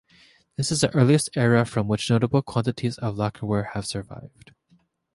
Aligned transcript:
This 0.55 0.71
is 0.71 0.81
the 0.81 0.89
earliest 0.95 1.29
era 1.37 1.63
from 1.63 1.87
which 1.87 2.09
notable 2.09 2.41
quantities 2.41 2.97
of 2.97 3.17
lacquerware 3.17 3.73
have 3.73 3.85
survived. 3.85 4.49